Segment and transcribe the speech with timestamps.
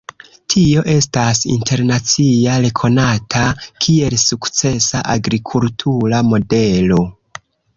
[0.51, 3.43] Tio estis internacia rekonata,
[3.85, 6.99] kiel sukcesa agrikultura modelo.